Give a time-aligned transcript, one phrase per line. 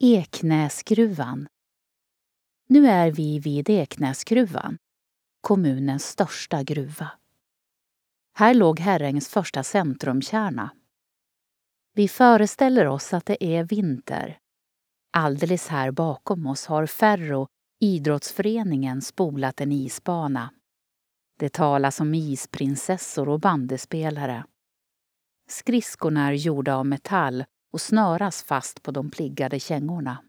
[0.00, 1.48] Eknäsgruvan.
[2.68, 4.78] Nu är vi vid Eknäsgruvan,
[5.40, 7.10] kommunens största gruva.
[8.34, 10.70] Här låg Herrängs första centrumkärna.
[11.94, 14.38] Vi föreställer oss att det är vinter.
[15.12, 17.46] Alldeles här bakom oss har Ferro,
[17.80, 20.54] idrottsföreningen, spolat en isbana.
[21.38, 24.44] Det talas om isprinsessor och bandespelare.
[25.48, 30.24] Skridskorna är gjorda av metall och snöras fast på de pliggade kängorna.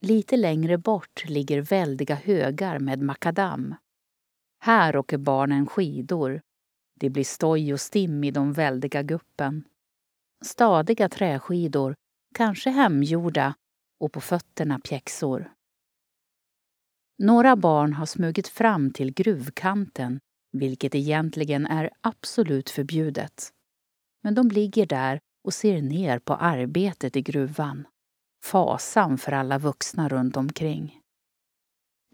[0.00, 3.74] Lite längre bort ligger väldiga högar med makadam.
[4.58, 6.40] Här åker barnen skidor.
[7.00, 9.64] Det blir stoj och stim i de väldiga guppen.
[10.44, 11.94] Stadiga träskidor,
[12.34, 13.54] kanske hemgjorda,
[14.00, 15.52] och på fötterna pjäxor.
[17.18, 20.20] Några barn har smugit fram till gruvkanten,
[20.52, 23.52] vilket egentligen är absolut förbjudet.
[24.22, 27.86] Men de ligger där och ser ner på arbetet i gruvan.
[28.44, 31.00] Fasan för alla vuxna runt omkring.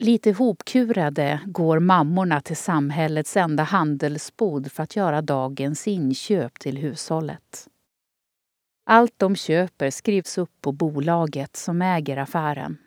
[0.01, 7.69] Lite hopkurade går mammorna till samhällets enda handelsbod för att göra dagens inköp till hushållet.
[8.85, 12.79] Allt de köper skrivs upp på bolaget som äger affären.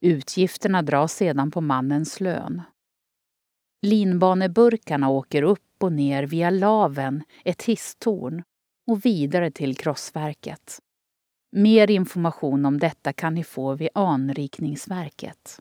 [0.00, 2.62] Utgifterna dras sedan på mannens lön.
[3.82, 8.42] Linbaneburkarna åker upp och ner via laven, ett hisstorn
[8.86, 10.78] och vidare till krossverket.
[11.52, 15.60] Mer information om detta kan ni få vid Anrikningsverket.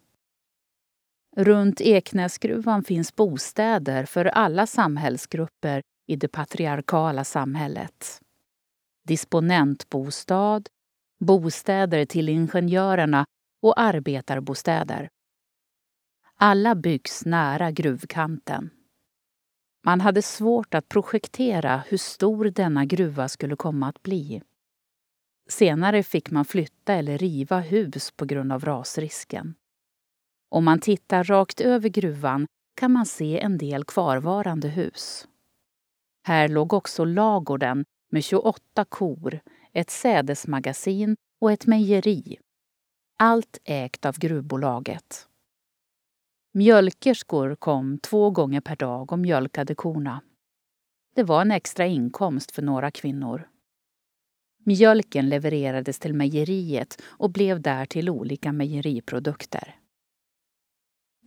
[1.38, 8.22] Runt Eknäsgruvan finns bostäder för alla samhällsgrupper i det patriarkala samhället.
[9.08, 10.62] Disponentbostad,
[11.20, 13.26] bostäder till ingenjörerna
[13.62, 15.10] och arbetarbostäder.
[16.36, 18.70] Alla byggs nära gruvkanten.
[19.86, 24.42] Man hade svårt att projektera hur stor denna gruva skulle komma att bli.
[25.50, 29.56] Senare fick man flytta eller riva hus på grund av rasrisken.
[30.50, 35.28] Om man tittar rakt över gruvan kan man se en del kvarvarande hus.
[36.24, 39.40] Här låg också lagården med 28 kor,
[39.74, 42.38] ett sädesmagasin och ett mejeri.
[43.20, 45.28] Allt ägt av gruvbolaget.
[46.58, 50.22] Mjölkerskor kom två gånger per dag och mjölkade korna.
[51.16, 53.50] Det var en extra inkomst för några kvinnor.
[54.64, 59.76] Mjölken levererades till mejeriet och blev där till olika mejeriprodukter.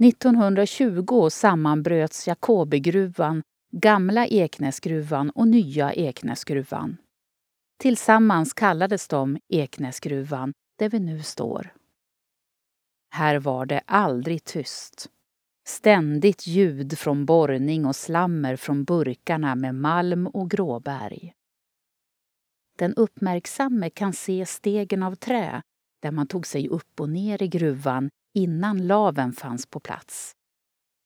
[0.01, 6.97] 1920 sammanbröts Jakobigruvan, Gamla Eknäsgruvan och Nya Eknäsgruvan.
[7.79, 11.75] Tillsammans kallades de Eknäsgruvan, där vi nu står.
[13.11, 15.11] Här var det aldrig tyst.
[15.69, 21.33] Ständigt ljud från borrning och slammer från burkarna med malm och gråberg.
[22.79, 25.63] Den uppmärksamme kan se stegen av trä
[26.03, 30.33] där man tog sig upp och ner i gruvan innan laven fanns på plats.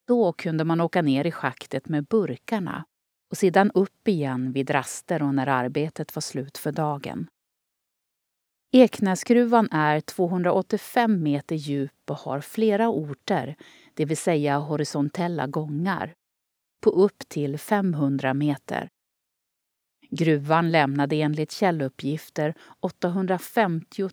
[0.06, 2.84] Då kunde man åka ner i schaktet med burkarna
[3.31, 7.29] och sedan upp igen vid raster och när arbetet var slut för dagen.
[8.75, 13.56] Eknäsgruvan är 285 meter djup och har flera orter,
[13.94, 16.14] det vill säga horisontella gångar,
[16.80, 18.88] på upp till 500 meter.
[20.10, 24.08] Gruvan lämnade enligt källuppgifter 850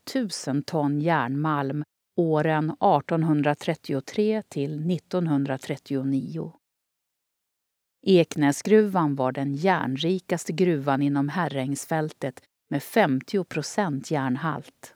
[0.47, 1.83] 000 ton järnmalm
[2.17, 6.53] åren 1833 till 1939.
[8.01, 14.95] Eknäsgruvan var den järnrikaste gruvan inom Herrängsfältet med 50 procent järnhalt.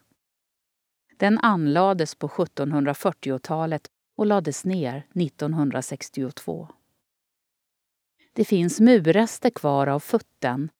[1.16, 6.68] Den anlades på 1740-talet och lades ner 1962.
[8.32, 10.70] Det finns murrester kvar av futten,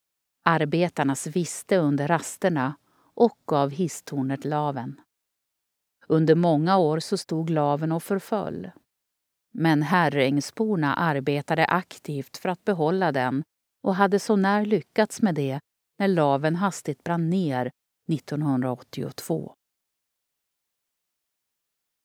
[0.44, 2.74] arbetarnas viste under rasterna
[3.14, 5.00] och av hisstornet Laven.
[6.06, 8.70] Under många år så stod laven och förföll.
[9.52, 13.44] Men Herrängsborna arbetade aktivt för att behålla den
[13.82, 15.60] och hade så när lyckats med det
[15.98, 17.70] när laven hastigt brann ner
[18.12, 19.54] 1982.